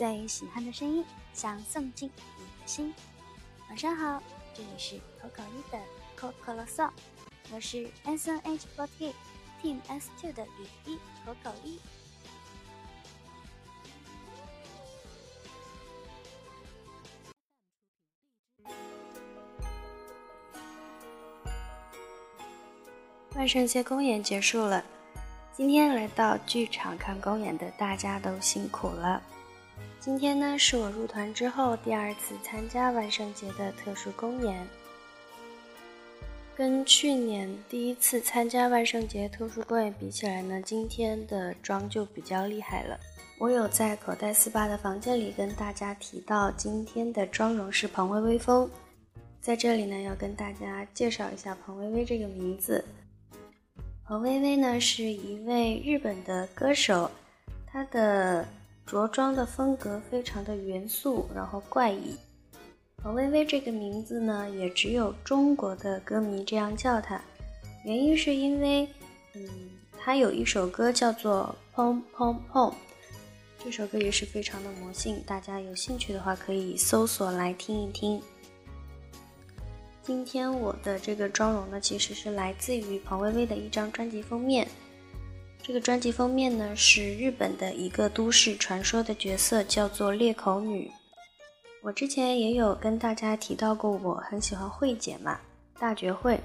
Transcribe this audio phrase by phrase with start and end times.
[0.00, 2.94] 最喜欢的声音，想送进你的心。
[3.68, 4.22] 晚上好，
[4.54, 5.78] 这里是口口一的
[6.16, 6.88] 可可啰嗦，
[7.52, 9.12] 我是 S N H forty
[9.62, 11.78] Team S two 的雨一口口一。
[23.34, 24.82] 万圣节公演结束了，
[25.52, 29.22] 今天来到剧场看公演的大家都辛苦了。
[30.00, 34.66] 今天呢，是我入团之后第二次参加万圣节的特殊公演。
[36.56, 42.98] 跟去年第一次参加万圣节特殊公演比起来呢，今天的妆就比较厉害了。
[43.38, 48.70] 我有在口袋四八的房间里跟大家提到，今天的妆容是彭薇薇风。
[49.38, 52.82] 在这里呢，要跟大家介绍一下彭薇薇这个名字。
[54.06, 57.10] 彭薇薇呢是一位日本的歌手，
[57.66, 58.46] 她的
[58.90, 62.16] 着装的风格非常的元素，然后怪异。
[62.96, 67.20] 彭薇薇这个名字呢，也只有中国的歌迷这样叫她，
[67.84, 68.88] 原因是因为，
[69.34, 69.48] 嗯，
[69.96, 72.68] 她有一首歌叫做《砰砰砰》，
[73.62, 78.20] 这首歌也是非常的魔性，大家有兴趣的话可以搜索来听一听。
[80.02, 84.66] 今天我的这个妆容呢，其实是来自于彭薇薇的一张专辑封面。
[85.62, 90.90] 这个专辑封面呢，是日本的一个都市传说的角色，叫做裂口女。
[91.82, 95.38] 我之前也有跟大家提到过，我很喜欢慧姐嘛，
[95.78, 96.40] 大绝慧。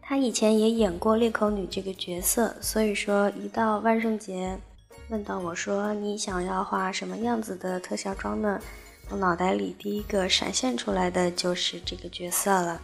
[0.00, 4.58] 她以前也演过裂口女这个角色，所以说一到万圣节，
[5.08, 8.60] 问到我说你想要画什么样子的特效妆呢？
[9.10, 12.80] 我脑袋里第一个闪现出来的就是这个角色了。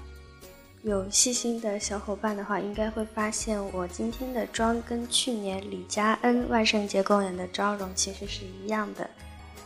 [0.85, 9.09] 有细心的小伙伴的话，应该会发现我今天的妆跟去年李佳恩万圣节公演的妆容其实是一样的。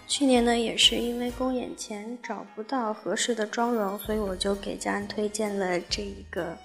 [0.07, 6.57] 去年呢，也是因为公演前找不到合适的妆容，所以我就给佳恩推荐了这一个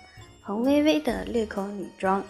[0.43, 2.23] 彭薇薇的裂口女装。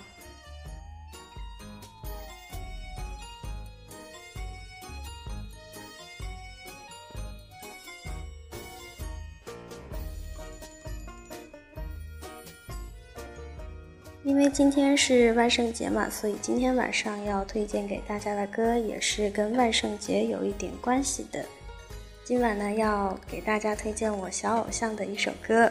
[14.26, 21.44] 因为今天是万圣节嘛，所以今天晚上要推荐给大家的歌也是跟万圣节有一点关系的。
[22.24, 25.70] 今晚呢，要给大家推荐我小偶像的一首歌，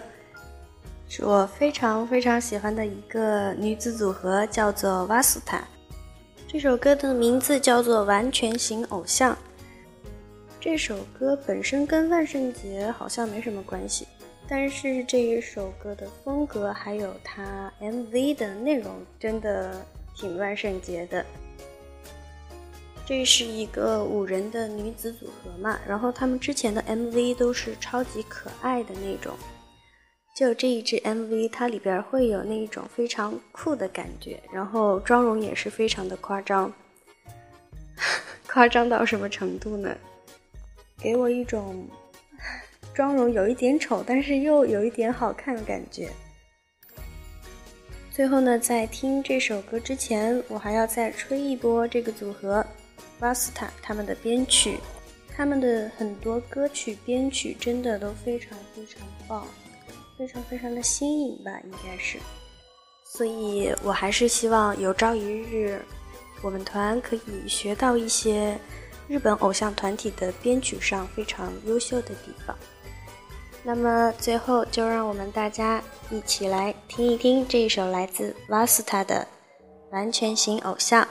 [1.09, 5.67] 是我非常非常喜欢的一个女子组合，叫做瓦斯塔。
[6.47, 9.33] 这首歌的名字叫做《完全型偶像》。
[10.61, 14.07] 这首歌本身跟万圣节好像没什么关系。
[14.55, 19.83] 但是这一首歌的风格，还有它 MV 的内容，真的
[20.15, 21.25] 挺万圣节的。
[23.07, 29.35] 这是一个五人的女子组合嘛，然后他们之前的 MV 都是超级可爱的那种，
[30.37, 36.71] 就这一支 MV，它里边会有那一种非常酷的感觉，然后妆容也是非常的夸张，
[38.47, 39.97] 夸张到什么程度呢？
[40.99, 41.89] 给我一种。
[42.95, 46.11] 妆容有一点丑，但是又有一点好看的感觉。
[48.11, 52.65] 最后呢，在听这首歌之前，我还要再吹一波这个组合
[53.19, 54.77] Vasta 他们的编曲，
[55.35, 59.47] 他们的很多歌曲编曲真的都非常非常棒，
[60.19, 62.19] 非常非常的新颖吧，应该是。
[63.05, 65.81] 所以我还是希望有朝一日，
[66.43, 68.59] 我们团可以学到一些
[69.09, 72.55] 日本偶像团体的编曲上非常优秀的地方。
[73.65, 75.81] 那么最后，就让我们大家
[76.11, 79.27] 一起来听一听这一首来自 Vasta 的
[79.93, 81.05] 《完全型偶像》。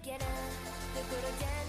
[0.00, 1.59] キャラどころじゃ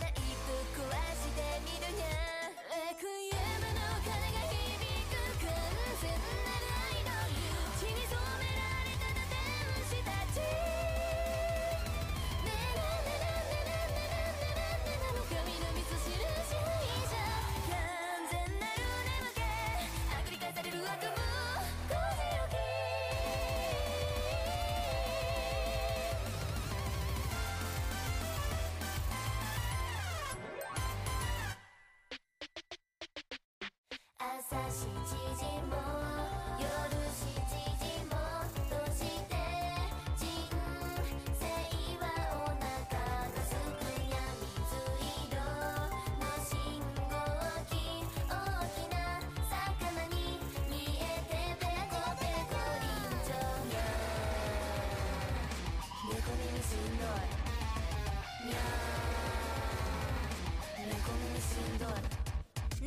[34.51, 36.02] し縮も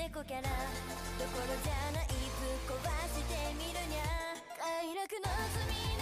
[0.06, 0.42] 猫キャラ。
[0.44, 2.08] どころじゃない。
[2.08, 4.06] ぶっ壊してみるにゃ。
[4.56, 5.26] 快楽の
[5.66, 5.95] 罪。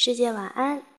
[0.00, 0.84] 世界晚安。